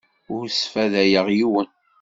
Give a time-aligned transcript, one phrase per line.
[0.35, 1.69] Ur sfadayeɣ yiwen.